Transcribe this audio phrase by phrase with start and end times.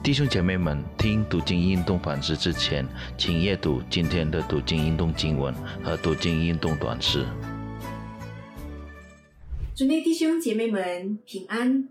[0.00, 2.86] 弟兄姐妹们，听读经运动反思之前，
[3.18, 7.26] 请阅读今天的读经运动经文和读经运动短诗。
[9.74, 11.88] 主内弟兄姐妹们平安，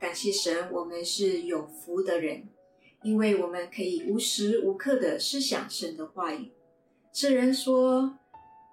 [0.00, 2.44] 感谢神，我们是有福的人，
[3.02, 6.52] 因为我们可以无时无刻的思想神的话语。
[7.12, 8.18] 诗人说：“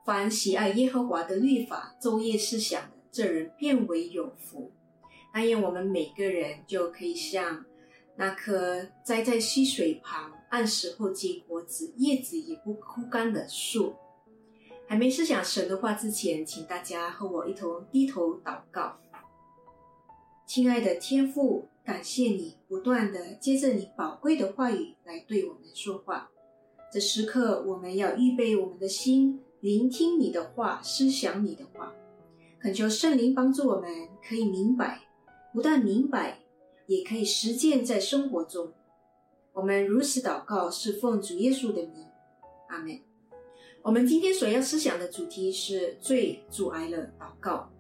[0.05, 4.71] 凡喜爱耶和华的律法，昼夜思想的，这人变为有福。”
[5.33, 7.65] 但愿我们每个人就可以像
[8.17, 13.93] 那棵栽在溪水旁、按时候结果子、叶子也不枯干的树。
[14.87, 18.97] 还没思想神的话之前，请大家和我一同低头祷告。
[20.47, 26.29] 亲爱的天父，感谢你不断的接着你宝贵的话语来对我们说话。
[26.91, 31.91] 这时刻，我们要预备我们的心，聆听你的话，思想你的话。
[32.59, 33.89] 恳求圣灵帮助我们，
[34.23, 35.01] 可以明白。
[35.51, 36.39] 不但明白，
[36.87, 38.71] 也可以实践在生活中。
[39.53, 42.05] 我们如此祷告，是奉主耶稣的名，
[42.67, 42.99] 阿门。
[43.81, 47.71] 我们今天所要思想的主题是最阻碍了祷告。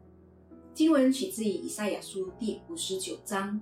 [0.73, 3.59] 经文取自于以赛亚书第五十九章，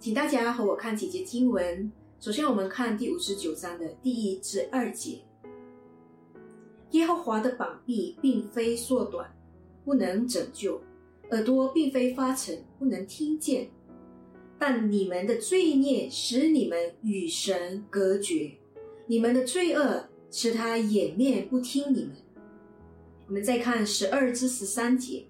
[0.00, 1.90] 请大家和我看几节经文。
[2.20, 5.20] 首先，我们看第五十九章的第一至二节：
[6.90, 9.32] 耶和华的膀臂并非缩短，
[9.84, 10.80] 不能拯救。
[11.30, 13.70] 耳朵并非发沉，不能听见，
[14.58, 18.52] 但你们的罪孽使你们与神隔绝，
[19.06, 22.12] 你们的罪恶使他掩面不听你们。
[23.26, 25.26] 我们再看十二至十三节，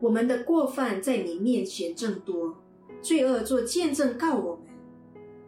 [0.00, 2.56] 我们的过犯在你面前正多，
[3.00, 4.64] 罪恶做见证告我们，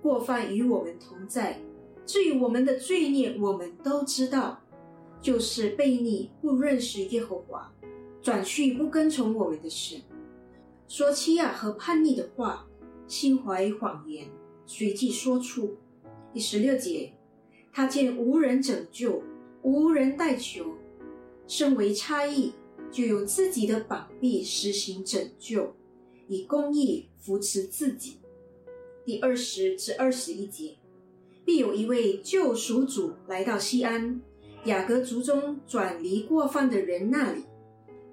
[0.01, 1.61] 过犯与我们同在。
[2.07, 4.61] 至于我们的罪孽，我们都知道，
[5.21, 7.71] 就是悖逆，不认识耶和华。
[8.23, 10.01] 转去不跟从我们的神，
[10.91, 12.67] 说欺压和叛逆的话，
[13.07, 14.27] 心怀谎言，
[14.67, 15.77] 随即说出。
[16.35, 17.13] 第十六节，
[17.73, 19.23] 他见无人拯救，
[19.63, 20.75] 无人代求，
[21.47, 22.55] 身为差役，
[22.91, 25.77] 就有自己的膀臂实行拯救，
[26.27, 28.17] 以公义扶持自己。
[29.05, 30.75] 第二十至二十一节，
[31.45, 34.21] 必有一位救赎主来到西安，
[34.65, 37.45] 雅各族中转离过犯的人那里。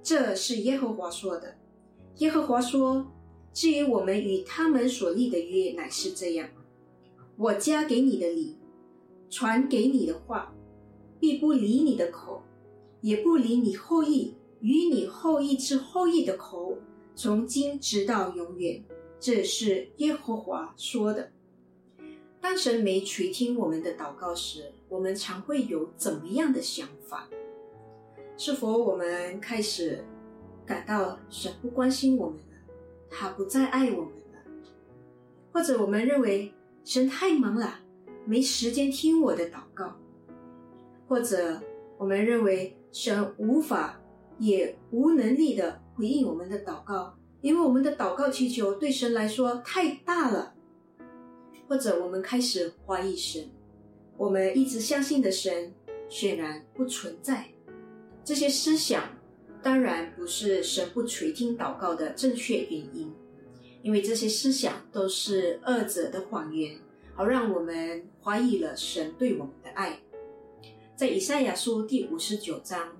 [0.03, 1.55] 这是耶和华说的。
[2.17, 3.05] 耶和华说
[3.53, 6.49] ：“至于我们与他们所立的约，乃是这样：
[7.37, 8.57] 我加给你的礼，
[9.29, 10.53] 传给你的话，
[11.19, 12.41] 必不离你的口，
[13.01, 16.77] 也不离你后裔与你后裔之后裔的口，
[17.15, 18.83] 从今直到永远。”
[19.19, 21.31] 这是耶和华说的。
[22.39, 27.27] 当神没垂听我们的祷告时，我们常会有怎么样的想法？
[28.37, 30.05] 是否我们开始
[30.67, 32.57] 感到神不关心我们了，
[33.09, 34.39] 他不再爱我们了？
[35.53, 37.79] 或者我们认为神太忙了，
[38.25, 39.95] 没时间听我的祷告？
[41.07, 41.61] 或者
[41.97, 43.99] 我们认为神无法
[44.37, 50.53] 也无能力的回应我们的祷告，因为我们的祷告祈求对神来说太大了？
[51.69, 53.49] 或者我们开始怀疑神，
[54.17, 55.73] 我们一直相信的神
[56.09, 57.47] 显然不存在？
[58.23, 59.03] 这些思想
[59.67, 63.11] 当然不是神不垂听祷告的正确原因，
[63.81, 66.79] 因为这些思想都是恶者的谎言，
[67.13, 69.99] 好让我们怀疑了神对我们的爱。
[70.95, 72.93] 在以赛亚书第五十九章，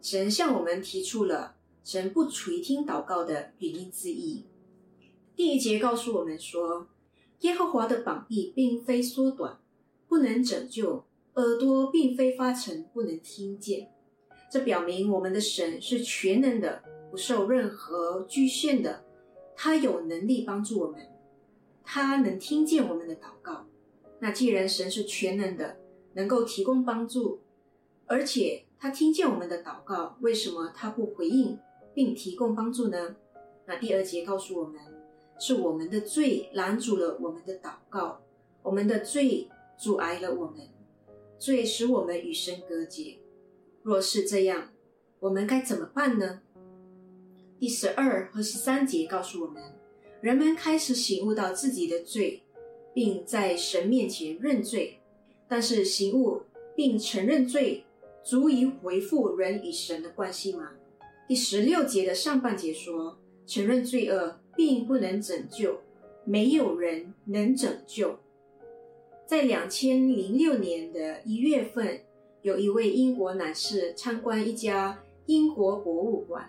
[0.00, 4.44] 神向我们提出了神不垂听祷告的原因之一。
[5.34, 6.86] 第一节告诉我们说，
[7.40, 9.58] 耶和华的膀臂并非缩短，
[10.06, 11.02] 不能拯救；
[11.34, 13.88] 耳朵并非发沉，不能听见。
[14.50, 19.04] 这表明我们的神是全能的，不受任何局限的。
[19.56, 21.00] 他有能力帮助我们，
[21.82, 23.66] 他能听见我们的祷告。
[24.18, 25.76] 那既然神是全能的，
[26.12, 27.40] 能够提供帮助，
[28.06, 31.58] 而且他听见我们的祷告，为什么他不回应
[31.94, 33.16] 并提供帮助呢？
[33.66, 34.80] 那第二节告诉我们，
[35.38, 38.20] 是我们的罪拦阻了我们的祷告，
[38.62, 40.68] 我们的罪阻碍了我们，
[41.38, 43.16] 罪使我们与神隔绝。
[43.86, 44.72] 若是这样，
[45.20, 46.40] 我们该怎么办呢？
[47.60, 49.62] 第十二和十三节告诉我们，
[50.20, 52.42] 人们开始醒悟到自己的罪，
[52.92, 54.98] 并在神面前认罪。
[55.46, 56.42] 但是醒悟
[56.74, 57.84] 并承认罪，
[58.24, 60.72] 足以恢复人与神的关系吗？
[61.28, 63.16] 第十六节的上半节说，
[63.46, 65.78] 承认罪恶并不能拯救，
[66.24, 68.18] 没有人能拯救。
[69.24, 72.00] 在两千零六年的一月份。
[72.46, 74.96] 有一位英国男士参观一家
[75.26, 76.48] 英国博物馆，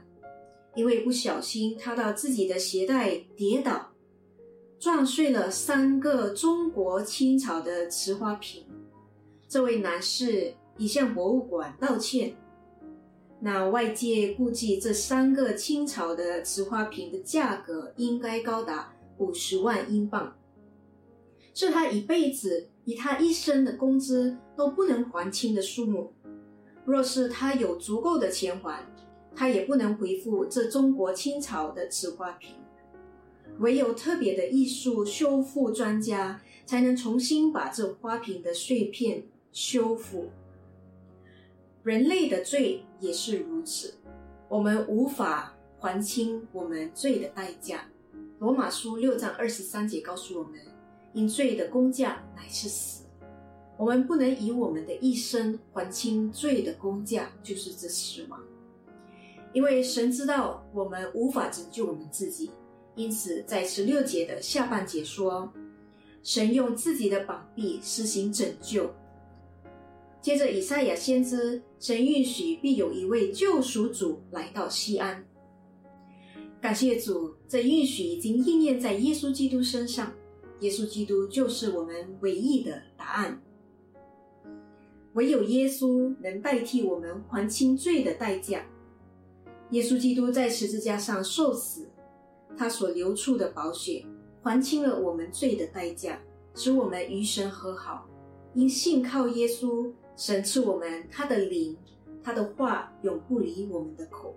[0.75, 3.93] 因为不小心踏到自己的鞋带跌倒，
[4.77, 8.63] 撞碎了三个中国清朝的瓷花瓶。
[9.49, 12.35] 这位男士已向博物馆道歉。
[13.39, 20.37] 那外界估计这三个清朝的瓷花瓶的价格应该高达五十万英镑，
[21.55, 26.13] 是他一辈子以他一生的工资都不能还清的数目。
[26.85, 28.81] 若是他有足够的钱还，
[29.35, 32.55] 他也不能恢复这中国清朝的瓷花瓶。
[33.59, 40.29] 唯有特别的艺术修复专家才能重新把这花瓶的碎片修复。
[41.83, 43.95] 人类的罪也是如此，
[44.47, 47.89] 我们无法还清我们罪的代价。
[48.39, 50.53] 罗马书六章二十三节告诉我们：
[51.13, 53.03] 因罪的工价乃是死。
[53.77, 58.39] 我们不能以我们的一生还清罪的工价，就是这死亡。
[59.53, 62.51] 因为神知道我们无法拯救我们自己，
[62.95, 65.51] 因此在十六节的下半节说：
[66.23, 68.91] 神用自己的膀臂施行拯救。
[70.21, 75.23] 接着，以赛亚先知，神允许必有一位救赎主来到西安。
[76.59, 80.11] 感谢主，这允许已经应验在耶稣基督身上。
[80.59, 83.41] 耶稣基督就是我们唯一的答案。
[85.13, 88.65] 唯有耶稣能代替我们还清罪的代价。
[89.71, 91.89] 耶稣基督在十字架上受死，
[92.55, 94.05] 他所流出的宝血
[94.41, 96.19] 还清了我们罪的代价，
[96.55, 98.07] 使我们与神和好。
[98.53, 99.91] 因信靠耶稣。
[100.19, 101.77] 神赐我们他的灵，
[102.23, 104.35] 他的话永不离我们的口。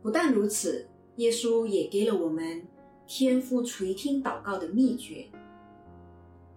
[0.00, 0.86] 不但如此，
[1.16, 2.62] 耶稣也给了我们
[3.08, 5.26] 天父垂听祷告的秘诀。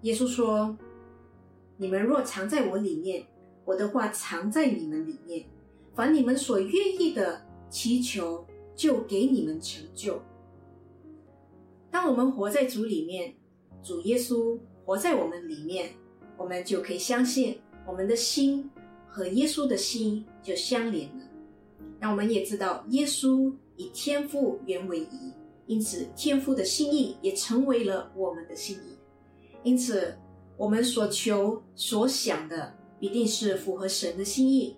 [0.01, 0.77] 耶稣说
[1.77, 3.25] ：“你们若藏在我里面，
[3.63, 5.45] 我的话藏在你们里面，
[5.95, 8.45] 凡你们所愿意的祈求，
[8.75, 10.21] 就给你们成就。”
[11.89, 13.33] 当我们活在主里面，
[13.81, 15.91] 主耶稣活在我们里面，
[16.37, 17.59] 我们就可以相信。
[17.87, 18.69] 我们的心
[19.07, 21.25] 和耶稣的心就相连了。
[21.97, 25.33] 那我们也知道，耶稣以天父原为一，
[25.65, 28.97] 因此天父的心意也成为了我们的心意。
[29.63, 30.17] 因此，
[30.57, 34.77] 我们所求所想的必定是符合神的心意，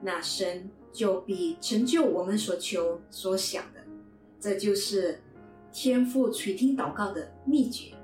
[0.00, 3.80] 那神就必成就我们所求所想的。
[4.40, 5.20] 这就是
[5.72, 7.94] 天父垂听祷告的秘诀。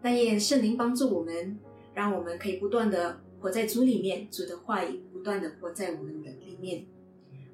[0.00, 1.58] 但愿圣灵帮助我们，
[1.94, 3.20] 让我们可以不断的。
[3.40, 6.84] 活在主里面，主的话语不断的活在我们的里面。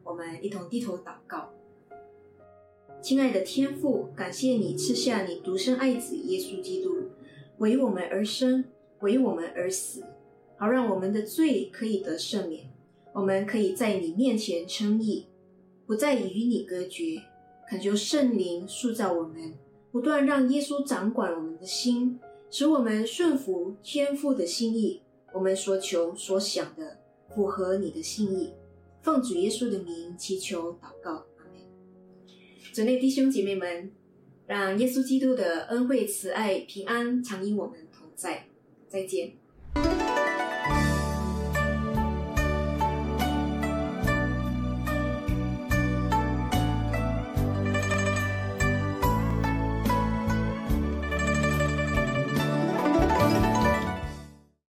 [0.02, 1.50] 我们一同低头祷告，
[3.04, 7.10] 亲爱的天父，感谢你赐下你独生爱子耶稣基督，
[7.58, 8.64] 为我们而生，
[9.00, 10.02] 为我们而死，
[10.56, 12.64] 好让我们的罪可以得赦免，
[13.12, 15.26] 我们可以在你面前称义，
[15.84, 17.20] 不再与你隔绝。
[17.68, 19.52] 恳求圣灵塑造我们，
[19.92, 22.18] 不断让耶稣掌管我们的心，
[22.50, 25.02] 使我们顺服天父的心意。
[25.34, 26.96] 我们所求所想的
[27.34, 28.54] 符合你的心意，
[29.02, 31.26] 奉主耶稣的名祈求祷告，
[32.72, 33.92] 主内弟兄姐妹们，
[34.46, 38.46] 让耶稣基督的恩惠、慈爱、平安常与我们同在。
[38.88, 39.32] 再见。